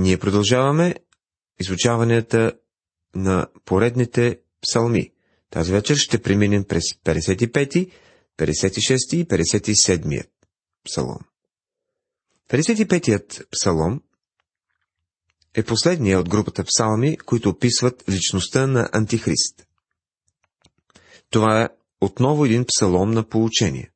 [0.00, 0.94] Ние продължаваме
[1.60, 2.52] изучаванията
[3.14, 5.12] на поредните псалми.
[5.50, 7.92] Тази вечер ще преминем през 55,
[8.38, 10.24] 56 и 57
[10.84, 11.18] псалом.
[12.48, 14.02] 55-ят псалом
[15.54, 19.66] е последния от групата псалми, които описват личността на Антихрист.
[21.30, 21.68] Това е
[22.00, 23.90] отново един псалом на получение.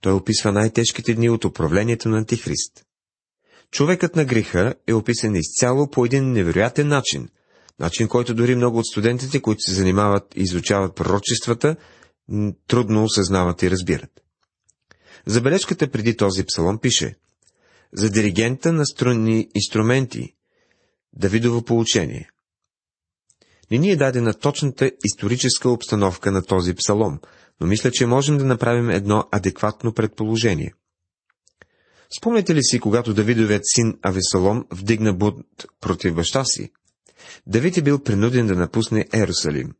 [0.00, 2.86] Той описва най-тежките дни от управлението на Антихрист.
[3.72, 7.28] Човекът на греха е описан изцяло по един невероятен начин,
[7.78, 11.76] начин, който дори много от студентите, които се занимават и изучават пророчествата,
[12.66, 14.10] трудно осъзнават и разбират.
[15.26, 17.14] Забележката преди този псалом пише
[17.92, 20.34] За диригента на струнни инструменти,
[21.12, 22.28] Давидово получение.
[23.70, 27.20] Не ни е дадена точната историческа обстановка на този псалом,
[27.60, 30.74] но мисля, че можем да направим едно адекватно предположение.
[32.18, 35.46] Спомняте ли си, когато Давидовият син Авесалом вдигна бунт
[35.80, 36.72] против баща си?
[37.46, 39.72] Давид е бил принуден да напусне Ерусалим.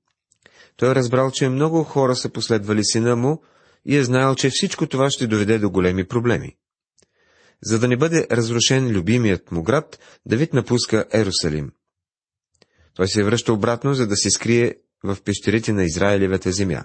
[0.76, 3.42] Той е разбрал, че много хора са последвали сина му
[3.84, 6.56] и е знаел, че всичко това ще доведе до големи проблеми.
[7.62, 11.72] За да не бъде разрушен любимият му град, Давид напуска Ерусалим.
[12.94, 16.84] Той се връща обратно, за да се скрие в пещерите на Израилевата земя.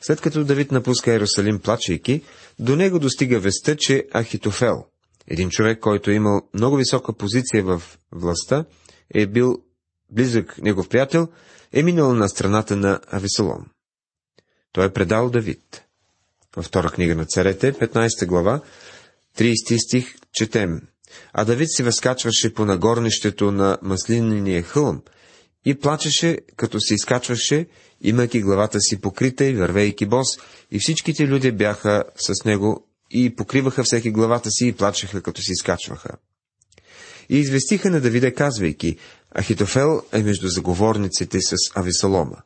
[0.00, 2.22] След като Давид напуска Ерусалим плачейки,
[2.58, 4.84] до него достига веста, че Ахитофел,
[5.28, 8.64] един човек, който е имал много висока позиция в властта,
[9.14, 9.58] е бил
[10.10, 11.28] близък негов приятел,
[11.72, 13.66] е минал на страната на Авесолом.
[14.72, 15.82] Той е предал Давид.
[16.56, 18.60] Във втора книга на царете, 15 глава,
[19.38, 20.80] 30 стих, четем.
[21.32, 25.02] А Давид се възкачваше по нагорнището на маслинения хълм
[25.66, 27.66] и плачеше, като се изкачваше,
[28.00, 30.26] имайки главата си покрита и вървейки бос,
[30.70, 35.52] и всичките люди бяха с него и покриваха всеки главата си и плачеха, като се
[35.52, 36.10] изкачваха.
[37.28, 38.96] И известиха на Давида, казвайки,
[39.38, 42.36] Ахитофел е между заговорниците с Авесалома.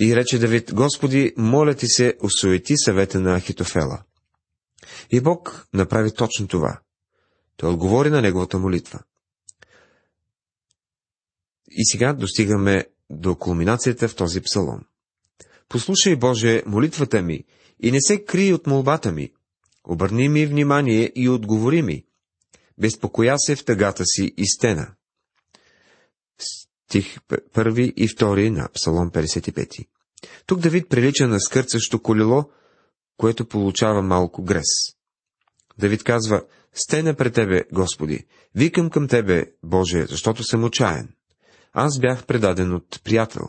[0.00, 4.02] И рече Давид, Господи, моля ти се, осуети съвета на Ахитофела.
[5.10, 6.78] И Бог направи точно това.
[7.56, 9.00] Той отговори на неговата молитва.
[11.76, 14.80] И сега достигаме до кулминацията в този псалом.
[15.68, 17.44] Послушай, Боже, молитвата ми
[17.80, 19.32] и не се крий от молбата ми.
[19.84, 22.04] Обърни ми внимание и отговори ми.
[22.78, 24.94] Безпокоя се в тъгата си и стена.
[26.38, 27.16] Стих
[27.52, 29.86] първи и втори на Псалом 55.
[30.46, 32.50] Тук Давид прилича на скърцащо колело,
[33.16, 34.68] което получава малко грес.
[35.78, 36.42] Давид казва,
[36.74, 41.08] стена пред Тебе, Господи, викам към Тебе, Боже, защото съм отчаян.
[41.72, 43.48] Аз бях предаден от приятел.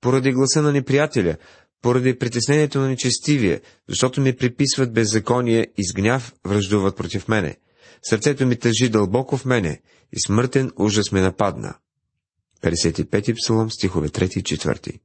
[0.00, 1.36] Поради гласа на неприятеля,
[1.82, 7.56] поради притеснението на нечестивие, защото ми приписват беззаконие и с гняв връждуват против мене.
[8.02, 9.80] Сърцето ми тъжи дълбоко в мене
[10.12, 11.74] и смъртен ужас ме нападна.
[12.62, 15.00] 55 псалом, стихове 3 и 4.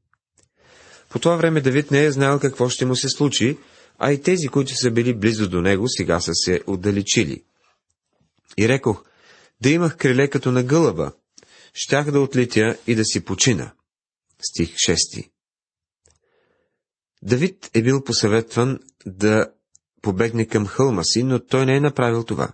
[1.09, 3.57] По това време Давид не е знаел какво ще му се случи,
[3.99, 7.43] а и тези, които са били близо до него, сега са се отдалечили.
[8.57, 9.03] И рекох,
[9.61, 11.11] да имах криле като на гълъба,
[11.75, 13.73] щях да отлетя и да си почина.
[14.51, 15.29] Стих 6.
[17.21, 19.51] Давид е бил посъветван да
[20.01, 22.49] побегне към хълма си, но той не е направил това.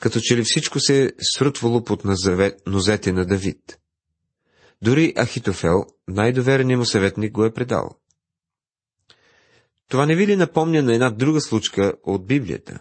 [0.00, 2.04] Като че ли всичко се е срутвало под
[2.66, 3.78] нозете на Давид.
[4.82, 7.90] Дори Ахитофел, най-довереният му съветник, го е предал.
[9.88, 12.80] Това не ви ли напомня на една друга случка от Библията?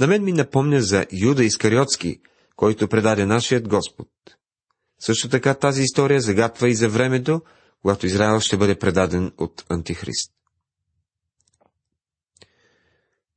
[0.00, 2.20] На мен ми напомня за Юда Искариотски,
[2.56, 4.08] който предаде нашият Господ.
[4.98, 7.42] Също така тази история загатва и за времето,
[7.82, 10.32] когато Израел ще бъде предаден от Антихрист.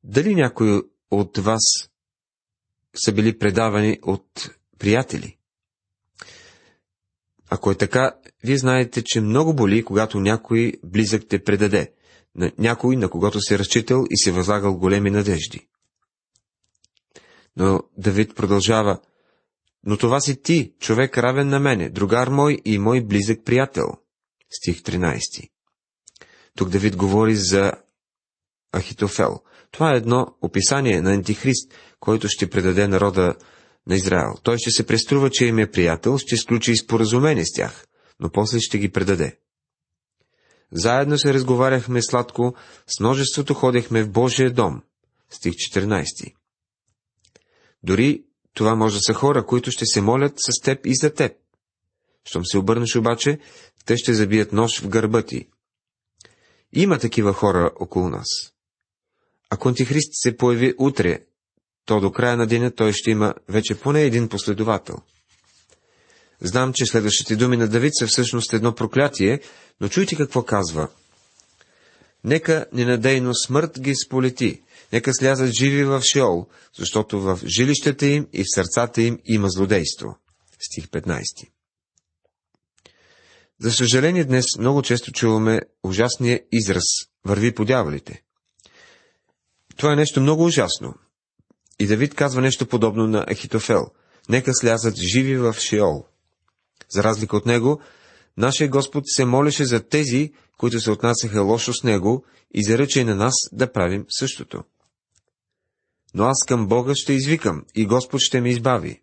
[0.04, 1.64] Дали някои от вас
[2.96, 5.38] са били предавани от приятели?
[7.50, 11.94] Ако е така, вие знаете, че много боли, когато някой близък те предаде,
[12.36, 15.68] на някой, на когото се разчитал и се възлагал големи надежди.
[17.58, 19.00] Но Давид продължава,
[19.84, 23.86] но това си ти, човек равен на мене, другар мой и мой близък приятел.
[24.50, 25.50] Стих 13.
[26.56, 27.72] Тук Давид говори за
[28.76, 29.42] Ахитофел.
[29.72, 33.36] Това е едно описание на Антихрист, който ще предаде народа
[33.88, 34.34] на Израел.
[34.44, 37.88] Той ще се преструва, че им е приятел, ще сключи споразумение с тях,
[38.20, 39.38] но после ще ги предаде.
[40.72, 42.56] Заедно се разговаряхме сладко,
[42.88, 44.82] с множеството ходехме в Божия дом.
[45.30, 46.37] Стих 14.
[47.84, 51.32] Дори това може да са хора, които ще се молят с теб и за теб.
[52.26, 53.40] Щом се обърнеш обаче,
[53.86, 55.48] те ще забият нож в гърба ти.
[56.74, 58.28] Има такива хора около нас.
[59.50, 61.20] Ако Антихрист се появи утре,
[61.86, 64.96] то до края на деня той ще има вече поне един последовател.
[66.42, 69.40] Знам, че следващите думи на Давид са всъщност едно проклятие,
[69.82, 70.88] но чуйте какво казва.
[72.24, 74.62] Нека ненадейно смърт ги сполети,
[74.94, 76.48] нека слязат живи в Шеол,
[76.78, 80.18] защото в жилищата им и в сърцата им има злодейство.
[80.60, 81.24] Стих 15.
[83.60, 86.84] За съжаление днес много често чуваме ужасния израз
[87.26, 88.24] «върви по дяволите».
[89.78, 90.94] Това е нещо много ужасно.
[91.80, 93.88] И Давид казва нещо подобно на Ахитофел.
[94.30, 96.06] Нека слязат живи в Шеол.
[96.90, 97.82] За разлика от него,
[98.38, 103.04] нашия Господ се молеше за тези, които се отнасяха лошо с него и заръча и
[103.04, 104.64] на нас да правим същото.
[106.14, 109.02] Но аз към Бога ще извикам и Господ ще ме избави.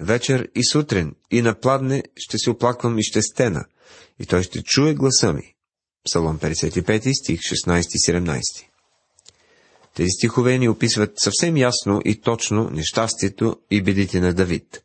[0.00, 3.64] Вечер и сутрин и на пладне ще се оплаквам и ще стена,
[4.18, 5.54] и той ще чуе гласа ми.
[6.04, 8.40] Псалом 55, стих 16-17
[9.94, 14.84] Тези стихове ни описват съвсем ясно и точно нещастието и бедите на Давид.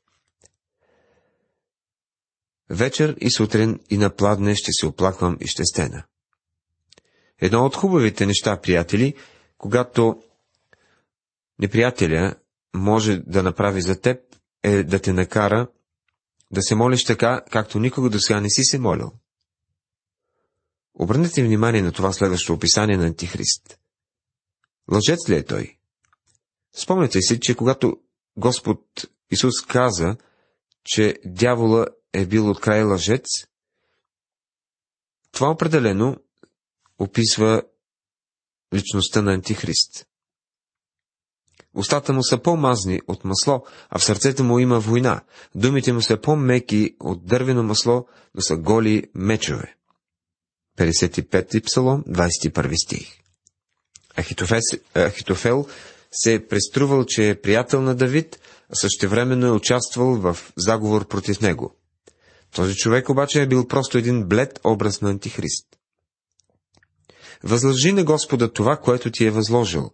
[2.70, 6.04] Вечер и сутрин и на пладне ще се оплаквам и ще стена.
[7.42, 9.14] Едно от хубавите неща, приятели,
[9.58, 10.24] когато
[11.60, 12.36] неприятеля
[12.76, 14.20] може да направи за теб,
[14.64, 15.68] е да те накара
[16.52, 19.12] да се молиш така, както никога до сега не си се молил.
[20.94, 23.80] Обърнете внимание на това следващо описание на Антихрист.
[24.92, 25.78] Лъжец ли е той?
[26.76, 28.02] Спомняте си, че когато
[28.38, 28.82] Господ
[29.32, 30.18] Исус каза,
[30.84, 33.26] че дявола е бил от край лъжец,
[35.32, 36.18] това определено
[37.00, 37.64] описва
[38.74, 40.09] личността на Антихрист.
[41.76, 45.22] Устата му са по-мазни от масло, а в сърцето му има война.
[45.56, 48.06] Думите му са по-меки от дървено масло,
[48.36, 49.76] но са голи мечове.
[50.78, 53.20] 55 псалом, 21 стих.
[54.16, 54.60] Ахитофел,
[54.96, 55.68] Ахитофел
[56.12, 58.40] се е преструвал, че е приятел на Давид,
[58.70, 61.76] а същевременно е участвал в заговор против него.
[62.56, 65.66] Този човек обаче е бил просто един блед образ на Антихрист.
[67.44, 69.92] Възлъжи на Господа това, което ти е възложил,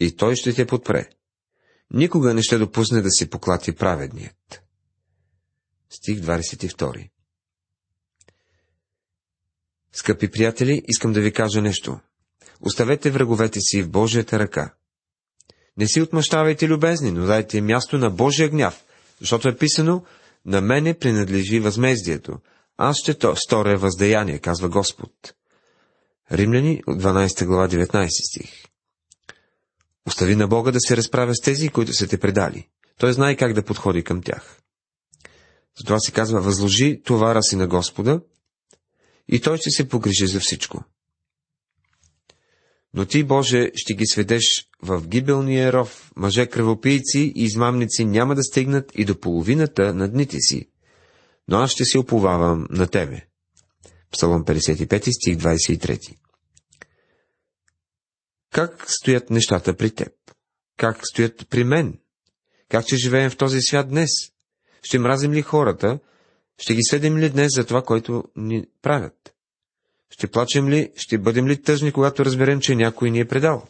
[0.00, 1.08] и той ще те подпре.
[1.92, 4.62] Никога не ще допусне да си поклати праведният.
[5.90, 7.10] Стих 22
[9.92, 12.00] Скъпи приятели, искам да ви кажа нещо.
[12.60, 14.74] Оставете враговете си в Божията ръка.
[15.76, 18.84] Не си отмъщавайте любезни, но дайте място на Божия гняв,
[19.20, 20.04] защото е писано,
[20.44, 22.38] на мене принадлежи възмездието.
[22.76, 25.34] Аз ще то сторя въздаяние, казва Господ.
[26.32, 28.70] Римляни, 12 глава, 19 стих.
[30.10, 32.68] Остави на Бога да се разправя с тези, които са те предали.
[32.98, 34.60] Той знае как да подходи към тях.
[35.78, 38.20] Затова се казва, възложи товара си на Господа
[39.28, 40.84] и Той ще се погрижи за всичко.
[42.94, 48.42] Но ти, Боже, ще ги сведеш в гибелния ров, мъже кръвопийци и измамници няма да
[48.42, 50.68] стигнат и до половината на дните си,
[51.48, 53.26] но аз ще се оповавам на Тебе.
[54.12, 56.16] Псалом 55, стих 23
[58.52, 60.12] Как стоят нещата при теб?
[60.76, 61.98] Как стоят при мен?
[62.68, 64.10] Как ще живеем в този свят днес?
[64.82, 65.98] Ще мразим ли хората?
[66.58, 69.34] Ще ги съдим ли днес за това, което ни правят?
[70.10, 73.66] Ще плачем ли, ще бъдем ли тъжни, когато разберем, че някой ни е предал?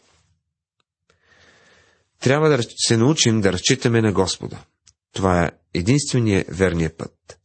[2.21, 4.65] Трябва да се научим да разчитаме на Господа.
[5.13, 7.41] Това е единствения верния път.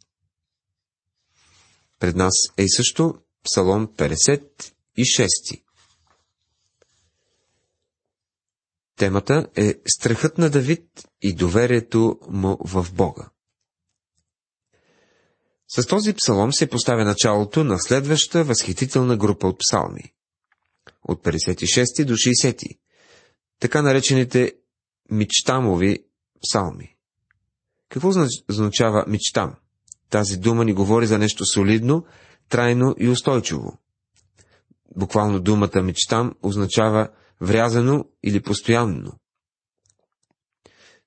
[1.99, 5.64] Пред нас е също Псалом 56.
[8.97, 13.29] Темата е страхът на Давид и доверието му в Бога.
[15.67, 20.13] С този псалом се поставя началото на следваща възхитителна група от псалми.
[21.03, 22.77] От 56 до 60,
[23.59, 24.53] така наречените
[25.11, 26.05] мечтамови
[26.43, 26.95] псалми.
[27.89, 28.11] Какво
[28.49, 29.55] означава мечтам?
[30.09, 32.05] Тази дума ни говори за нещо солидно,
[32.49, 33.79] трайно и устойчиво.
[34.95, 37.09] Буквално думата мечтам означава
[37.41, 39.13] врязано или постоянно.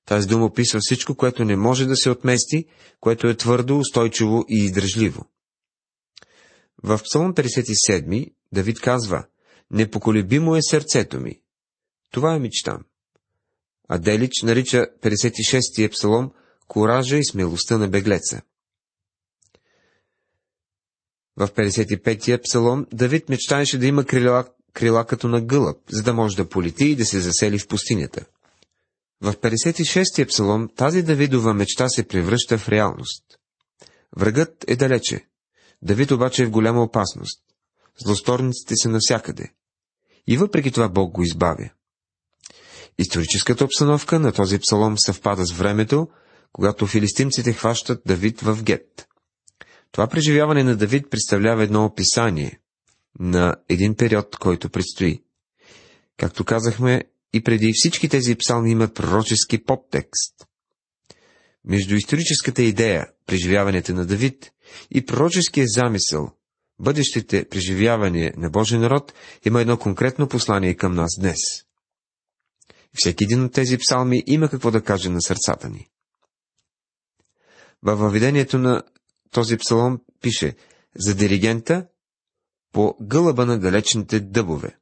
[0.05, 2.65] Тази дума описва всичко, което не може да се отмести,
[2.99, 5.25] което е твърдо, устойчиво и издръжливо.
[6.83, 9.25] В Псалом 57 Давид казва,
[9.71, 11.41] Непоколебимо е сърцето ми.
[12.11, 12.83] Това е мечтам.
[13.87, 16.31] А Делич нарича 56-тия псалом
[16.67, 18.41] Коража и смелостта на беглеца.
[21.35, 26.35] В 55-тия псалом Давид мечтаеше да има крила, крила като на гълъб, за да може
[26.35, 28.25] да полети и да се засели в пустинята.
[29.21, 33.23] В 56-я псалом тази Давидова мечта се превръща в реалност.
[34.17, 35.25] Врагът е далече.
[35.81, 37.41] Давид обаче е в голяма опасност.
[38.05, 39.53] Злосторниците са навсякъде.
[40.27, 41.69] И въпреки това Бог го избавя.
[42.97, 46.07] Историческата обстановка на този псалом съвпада с времето,
[46.51, 49.07] когато филистимците хващат Давид в Гет.
[49.91, 52.58] Това преживяване на Давид представлява едно описание
[53.19, 55.23] на един период, който предстои.
[56.17, 60.47] Както казахме, и преди всички тези псалми имат пророчески подтекст.
[61.65, 64.51] Между историческата идея, преживяването на Давид,
[64.91, 66.31] и пророческия замисъл,
[66.79, 69.13] бъдещите преживявания на Божия народ,
[69.45, 71.39] има едно конкретно послание към нас днес.
[72.93, 75.89] Всеки един от тези псалми има какво да каже на сърцата ни.
[77.83, 78.83] Във въведението на
[79.31, 80.55] този псалом пише
[80.95, 81.87] за диригента
[82.71, 84.77] по гълъба на далечните дъбове.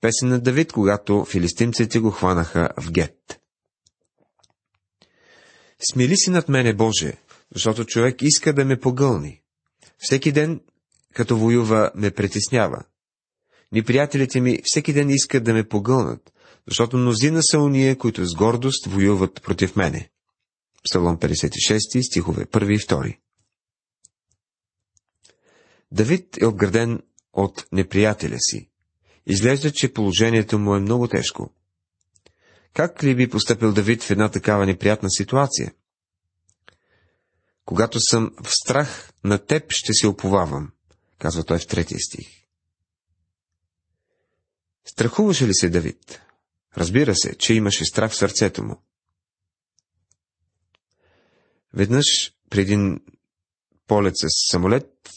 [0.00, 3.40] Песен на Давид, когато филистимците го хванаха в Гет.
[5.92, 7.12] Смили си над мене, Боже,
[7.54, 9.40] защото човек иска да ме погълни.
[9.98, 10.60] Всеки ден,
[11.14, 12.84] като воюва, ме притеснява.
[13.72, 16.32] Ни приятелите ми всеки ден искат да ме погълнат,
[16.68, 20.10] защото мнозина са уния, които с гордост воюват против мене.
[20.84, 23.18] Псалом 56, стихове 1 и 2.
[25.92, 27.02] Давид е обграден
[27.32, 28.70] от неприятеля си.
[29.26, 31.54] Изглежда, че положението му е много тежко.
[32.74, 35.72] Как ли би поступил Давид в една такава неприятна ситуация?
[37.64, 40.72] Когато съм в страх, на теб ще се оповавам,
[41.18, 42.28] казва той в третия стих.
[44.84, 46.20] Страхуваше ли се Давид?
[46.76, 48.82] Разбира се, че имаше страх в сърцето му.
[51.74, 52.04] Веднъж
[52.50, 53.00] при един
[53.86, 55.10] полет с самолет,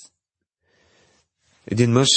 [1.72, 2.10] един мъж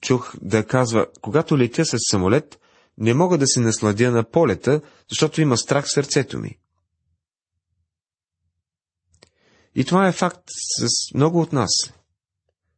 [0.00, 2.60] чух да казва, когато летя с самолет,
[2.98, 4.80] не мога да се насладя на полета,
[5.10, 6.58] защото има страх в сърцето ми.
[9.74, 10.42] И това е факт
[10.78, 11.70] с много от нас.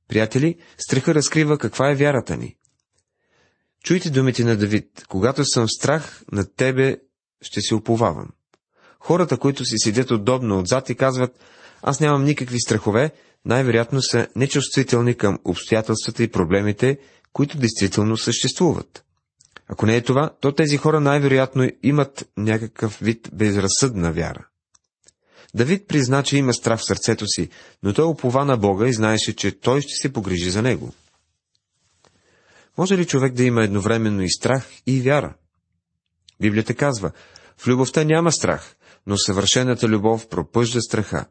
[0.09, 2.57] Приятели, страха разкрива каква е вярата ни.
[3.85, 5.05] Чуйте думите на Давид.
[5.09, 7.01] Когато съм в страх, на тебе
[7.43, 8.29] ще се уповавам.
[9.01, 11.39] Хората, които си седят удобно отзад и казват,
[11.83, 13.11] аз нямам никакви страхове,
[13.45, 16.99] най-вероятно са нечувствителни към обстоятелствата и проблемите,
[17.33, 19.05] които действително съществуват.
[19.69, 24.47] Ако не е това, то тези хора най-вероятно имат някакъв вид безразсъдна вяра.
[25.55, 27.49] Давид призна, че има страх в сърцето си,
[27.83, 30.93] но той опова на Бога и знаеше, че той ще се погрижи за него.
[32.79, 35.35] Може ли човек да има едновременно и страх, и вяра?
[36.41, 37.11] Библията казва,
[37.57, 41.27] в любовта няма страх, но съвършената любов пропъжда страха,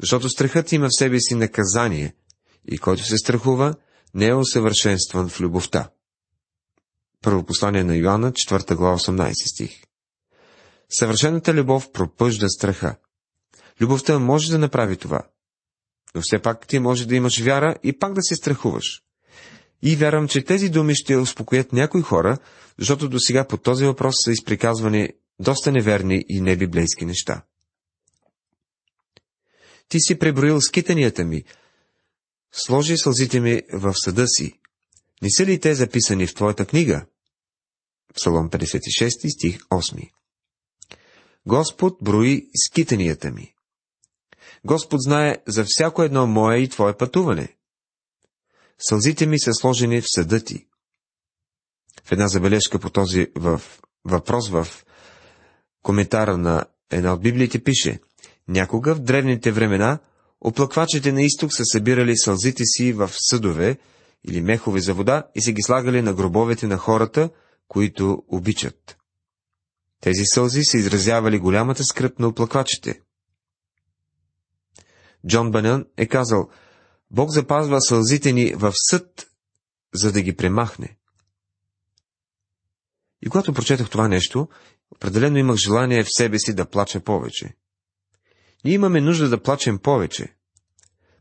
[0.00, 2.14] защото страхът има в себе си наказание,
[2.70, 3.74] и който се страхува,
[4.14, 5.90] не е усъвършенстван в любовта.
[7.22, 9.82] Първо послание на Йоанна, 4 глава, 18 стих.
[10.90, 12.96] Съвършената любов пропъжда страха.
[13.80, 15.22] Любовта може да направи това.
[16.14, 19.02] Но все пак ти може да имаш вяра и пак да се страхуваш.
[19.82, 22.38] И вярвам, че тези думи ще успокоят някои хора,
[22.78, 25.08] защото до сега по този въпрос са изприказвани
[25.40, 27.42] доста неверни и небиблейски неща.
[29.88, 31.44] Ти си преброил скитанията ми,
[32.52, 34.60] сложи сълзите ми в съда си.
[35.22, 37.06] Не са ли те записани в твоята книга?
[38.14, 40.10] Псалом 56, стих 8.
[41.46, 43.54] Господ брои скитанията ми.
[44.64, 47.56] Господ знае за всяко едно мое и твое пътуване.
[48.78, 50.66] Сълзите ми са сложени в съда ти.
[52.04, 53.62] В една забележка по този в,
[54.04, 54.68] въпрос в
[55.82, 58.00] коментара на една от Библиите пише
[58.48, 59.98] Някога в древните времена
[60.40, 63.78] оплаквачите на изток са събирали сълзите си в съдове
[64.28, 67.30] или мехове за вода и се ги слагали на гробовете на хората,
[67.68, 68.96] които обичат.
[70.00, 73.00] Тези сълзи са изразявали голямата скръп на оплаквачите.
[75.26, 76.48] Джон Банън е казал,
[77.10, 79.26] Бог запазва сълзите ни в съд,
[79.94, 80.96] за да ги премахне.
[83.22, 84.48] И когато прочетах това нещо,
[84.90, 87.54] определено имах желание в себе си да плача повече.
[88.64, 90.34] Ние имаме нужда да плачем повече.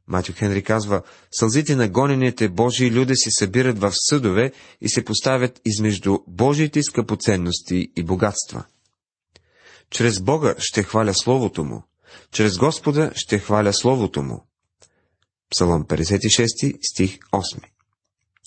[0.08, 1.02] Матю Хенри казва,
[1.32, 4.52] сълзите на гонените Божии люди се събират в съдове
[4.82, 8.66] и се поставят измежду Божиите скъпоценности и богатства.
[9.90, 11.84] Чрез Бога ще хваля Словото Му.
[12.32, 14.48] Чрез Господа ще хваля Словото Му.
[15.50, 17.64] Псалом 56, стих 8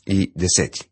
[0.06, 0.86] и 10.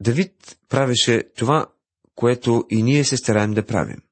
[0.00, 1.66] Давид правеше това,
[2.14, 4.02] което и ние се стараем да правим.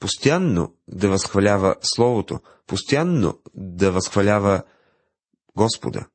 [0.00, 4.62] Постоянно да възхвалява Словото, постоянно да възхвалява
[5.56, 6.06] Господа.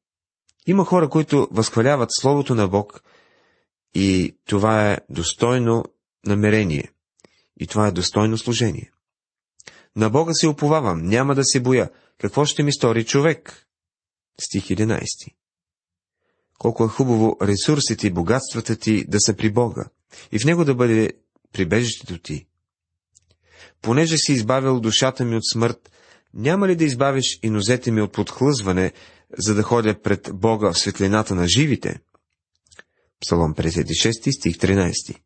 [0.68, 3.04] Има хора, които възхваляват Словото на Бог
[3.94, 5.84] и това е достойно
[6.26, 6.92] намерение.
[7.60, 8.92] И това е достойно служение.
[9.96, 11.90] На Бога се уповавам, няма да се боя.
[12.18, 13.68] Какво ще ми стори човек?
[14.40, 15.06] Стих 11.
[16.58, 19.90] Колко е хубаво ресурсите и богатствата ти да са при Бога.
[20.32, 21.12] и в него да бъде
[21.54, 22.48] прибежището ти.
[23.82, 25.92] Понеже си избавил душата ми от смърт,
[26.34, 28.92] няма ли да избавиш и нозете ми от подхлъзване,
[29.38, 32.00] за да ходя пред Бога в светлината на живите?
[33.22, 35.18] Псалом 56, стих 13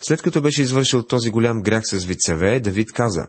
[0.00, 3.26] След като беше извършил този голям грях с вицеве, Давид каза,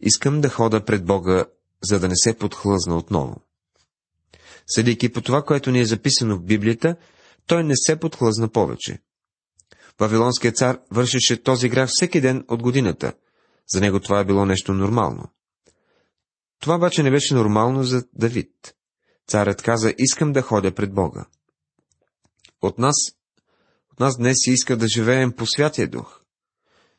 [0.00, 1.44] Искам да хода пред Бога,
[1.82, 3.36] за да не се подхлъзна отново.
[4.66, 6.96] Съдейки по това, което ни е записано в Библията,
[7.46, 8.98] той не се подхлъзна повече.
[10.00, 13.12] Вавилонският цар вършеше този грях всеки ден от годината.
[13.68, 15.24] За него това е било нещо нормално.
[16.60, 18.74] Това обаче не беше нормално за Давид.
[19.28, 21.26] Царят каза, искам да ходя пред Бога.
[22.62, 22.94] От нас,
[23.92, 26.20] от нас днес се иска да живеем по Святия Дух.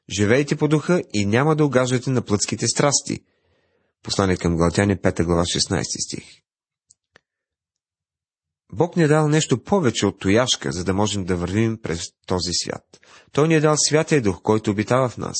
[0.09, 3.23] Живейте по духа и няма да огаждате на плътските страсти.
[4.03, 6.23] Послание към Галатяни 5 глава 16 стих.
[8.75, 12.53] Бог ни е дал нещо повече от тояшка, за да можем да вървим през този
[12.53, 12.84] свят.
[13.32, 15.38] Той ни е дал Святия Дух, който обитава в нас.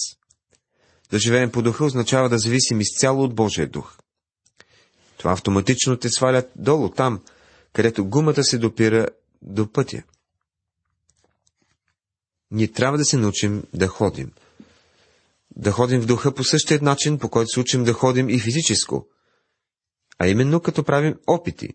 [1.12, 3.98] Да живеем по духа означава да зависим изцяло от Божия дух.
[5.18, 7.22] Това автоматично те свалят долу, там,
[7.74, 9.08] където гумата се допира
[9.42, 10.04] до пътя.
[12.51, 14.32] Ние трябва да се научим да ходим.
[15.56, 19.08] Да ходим в духа по същия начин, по който се учим да ходим и физическо.
[20.20, 21.70] А именно като правим опити.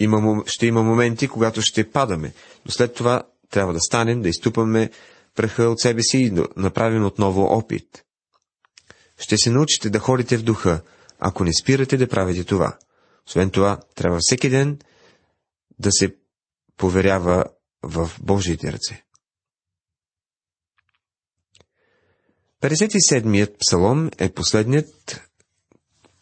[0.00, 2.32] Има, ще има моменти, когато ще падаме,
[2.66, 4.90] но след това трябва да станем, да изтупаме
[5.34, 8.04] праха от себе си и да направим отново опит.
[9.18, 10.82] Ще се научите да ходите в духа,
[11.18, 12.78] ако не спирате да правите това.
[13.26, 14.78] Освен това, трябва всеки ден
[15.78, 16.14] да се
[16.76, 17.44] поверява
[17.82, 19.04] в Божиите ръце.
[22.62, 25.20] 57-ият псалом е последният,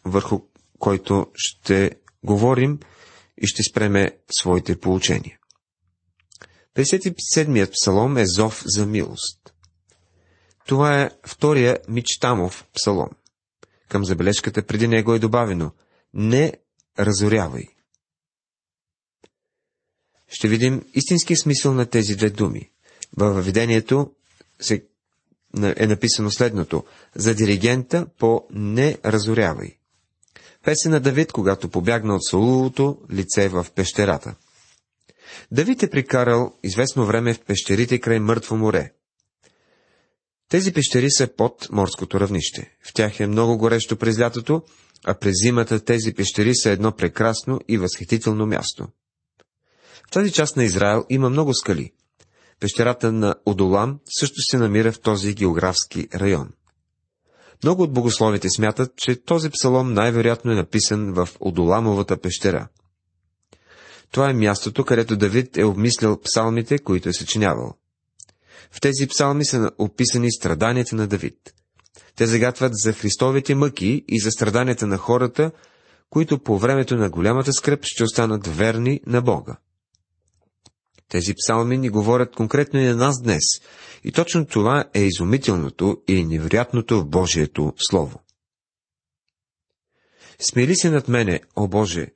[0.05, 0.41] върху
[0.79, 1.91] който ще
[2.23, 2.79] говорим
[3.41, 5.39] и ще спреме своите получения.
[6.75, 9.53] 57-ият псалом е зов за милост.
[10.65, 13.09] Това е втория Мичтамов псалом.
[13.89, 15.71] Към забележката преди него е добавено
[16.13, 16.53] «Не
[16.99, 17.67] разорявай».
[20.27, 22.71] Ще видим истински смисъл на тези две думи.
[23.17, 24.11] Във въведението
[24.59, 24.85] се
[25.75, 26.83] е написано следното
[27.15, 29.78] за диригента по «Не разорявай».
[30.69, 34.35] Песен на Давид, когато побягна от Солулото лице в пещерата.
[35.51, 38.91] Давид е прикарал известно време в пещерите край Мъртво море.
[40.49, 42.77] Тези пещери са под морското равнище.
[42.89, 44.61] В тях е много горещо през лятото,
[45.05, 48.87] а през зимата тези пещери са едно прекрасно и възхитително място.
[50.07, 51.91] В тази част на Израел има много скали.
[52.59, 56.49] Пещерата на Одолам също се намира в този географски район.
[57.63, 62.67] Много от богословите смятат, че този псалом най-вероятно е написан в Одоламовата пещера.
[64.11, 67.73] Това е мястото, където Давид е обмислял псалмите, които е съчинявал.
[68.71, 71.53] В тези псалми са описани страданията на Давид.
[72.15, 75.51] Те загатват за Христовите мъки и за страданията на хората,
[76.09, 79.57] които по времето на голямата скръп ще останат верни на Бога.
[81.09, 83.43] Тези псалми ни говорят конкретно и на нас днес,
[84.03, 88.21] и точно това е изумителното и невероятното в Божието Слово.
[90.41, 92.07] Смели се над мене, о Боже,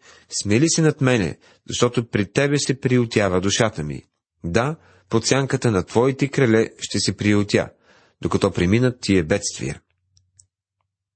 [0.42, 1.38] смели се над мене,
[1.70, 4.04] защото при Тебе се приютява душата ми.
[4.44, 4.76] Да,
[5.10, 7.70] под сянката на Твоите криле ще се приютя,
[8.22, 9.82] докато преминат тия бедствия.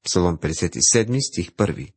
[0.03, 1.93] Псалом 57, стих 1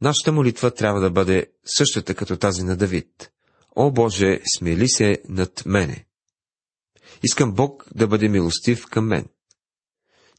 [0.00, 3.33] Нашата молитва трябва да бъде същата като тази на Давид.
[3.76, 6.06] О Боже, смели се над мене.
[7.22, 9.26] Искам Бог да бъде милостив към мен.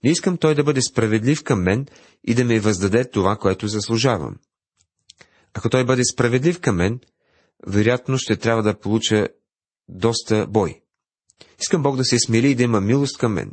[0.04, 1.88] Не искам Той да бъде справедлив към мен
[2.24, 4.36] и да ми въздаде това, което заслужавам.
[5.54, 7.00] Ако Той бъде справедлив към мен,
[7.68, 9.28] вероятно ще трябва да получа
[9.88, 10.82] доста бой.
[11.60, 13.52] Искам Бог да се смили и да има милост към мен.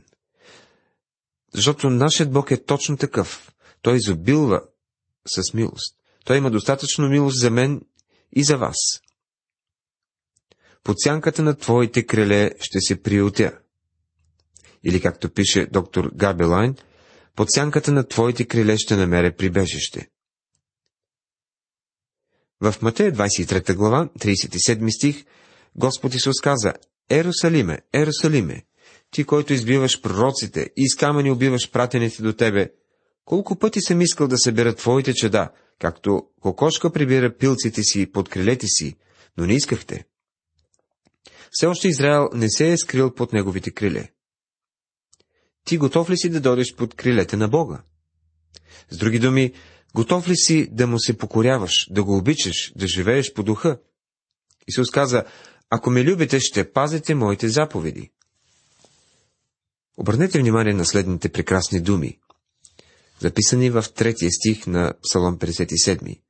[1.54, 3.52] Защото нашият Бог е точно такъв.
[3.82, 4.60] Той изобилва
[5.26, 5.96] с милост.
[6.24, 7.80] Той има достатъчно милост за мен
[8.32, 8.76] и за вас.
[10.84, 13.58] Под сянката на твоите криле ще се приютя.
[14.84, 16.76] Или както пише доктор Габелайн,
[17.36, 20.08] под сянката на твоите криле ще намеря прибежище.
[22.60, 25.24] В Матея 23 глава, 37 стих,
[25.76, 26.74] Господ Исус каза,
[27.10, 28.62] Ерусалиме, Ерусалиме,
[29.10, 32.72] ти, който избиваш пророците и с камъни убиваш пратените до тебе,
[33.24, 38.66] колко пъти съм искал да събера твоите чеда, както кокошка прибира пилците си под крилете
[38.66, 38.96] си,
[39.38, 40.04] но не искахте.
[41.52, 44.08] Все още Израел не се е скрил под неговите криле.
[45.64, 47.82] Ти готов ли си да дойдеш под крилете на Бога?
[48.90, 49.52] С други думи,
[49.94, 53.78] готов ли си да му се покоряваш, да го обичаш, да живееш по духа?
[54.68, 55.24] Исус каза,
[55.70, 58.10] Ако ме любите, ще пазите моите заповеди.
[59.96, 62.18] Обърнете внимание на следните прекрасни думи,
[63.20, 66.20] записани в третия стих на Псалом 57.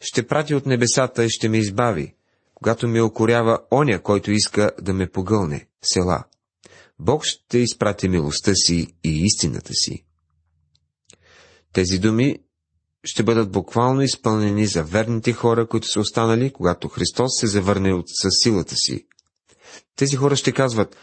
[0.00, 2.14] Ще прати от небесата и ще ме избави,
[2.58, 6.24] когато ме окорява оня, който иска да ме погълне, села.
[6.98, 10.04] Бог ще изпрати милостта си и истината си.
[11.72, 12.38] Тези думи
[13.04, 18.04] ще бъдат буквално изпълнени за верните хора, които са останали, когато Христос се завърне от
[18.08, 19.06] със силата си.
[19.96, 20.96] Тези хора ще казват,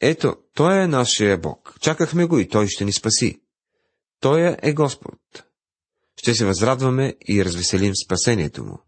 [0.00, 3.40] ето, Той е нашия Бог, чакахме го и Той ще ни спаси.
[4.20, 5.44] Той е Господ.
[6.16, 8.78] Ще се възрадваме и развеселим спасението му.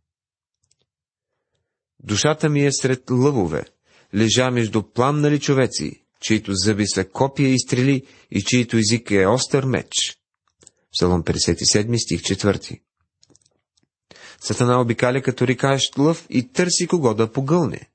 [2.00, 3.64] Душата ми е сред лъвове,
[4.14, 9.64] лежа между пламнали човеци, чието зъби са копия и стрели и чието език е остър
[9.64, 10.18] меч.
[10.92, 12.80] Псалом 57, стих 4.
[14.40, 17.90] Сатана обикаля като рикаещ лъв и търси кого да погълне.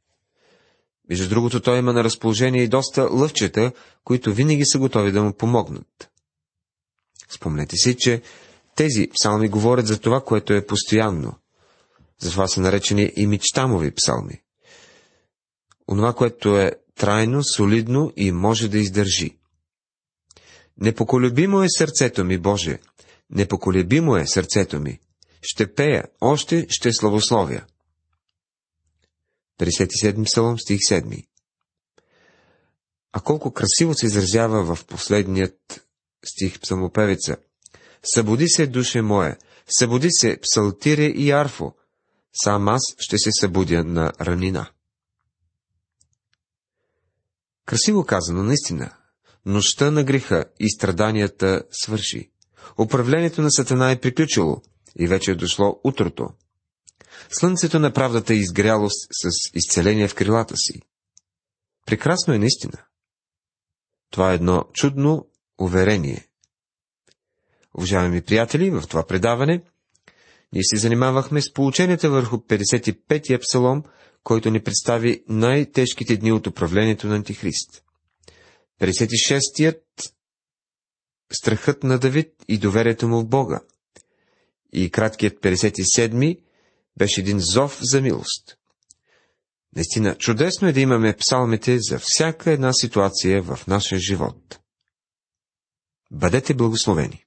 [1.10, 3.72] Между другото, той има на разположение и доста лъвчета,
[4.04, 6.10] които винаги са готови да му помогнат.
[7.30, 8.22] Спомнете си, че
[8.76, 11.34] тези псалми говорят за това, което е постоянно.
[12.22, 14.42] Затова са наречени и мечтамови псалми.
[15.88, 19.38] Онова, което е трайно, солидно и може да издържи.
[20.78, 22.80] Непоколебимо е сърцето ми, Боже,
[23.30, 25.00] непоколебимо е сърцето ми.
[25.42, 27.62] Ще пея, още ще славословя.
[29.60, 31.26] 57 псалом, стих 7.
[33.12, 35.88] А колко красиво се изразява в последният
[36.26, 37.38] стих псалмопевица.
[38.04, 39.38] Събуди се, душе мое,
[39.80, 41.74] събуди се, псалтире и арфо,
[42.34, 44.70] сам аз ще се събудя на ранина.
[47.66, 48.98] Красиво казано, наистина.
[49.46, 52.32] Нощта на греха и страданията свърши.
[52.80, 54.62] Управлението на Сатана е приключило
[55.00, 56.30] и вече е дошло утрото.
[57.30, 60.82] Слънцето на правдата е изгряло с изцеление в крилата си.
[61.86, 62.84] Прекрасно е наистина.
[64.10, 66.28] Това е едно чудно уверение.
[67.78, 69.64] Уважаеми приятели, в това предаване
[70.54, 73.84] ние се занимавахме с полученията върху 55-я псалом,
[74.24, 77.84] който ни представи най-тежките дни от управлението на Антихрист.
[78.82, 79.84] 56-тият
[81.34, 83.62] страхът на Давид и доверието му в Бога.
[84.74, 86.38] И краткият 57-ми
[86.98, 88.58] беше един зов за милост.
[89.76, 94.60] Наистина, чудесно е да имаме псалмите за всяка една ситуация в нашия живот.
[96.12, 97.26] Бъдете благословени!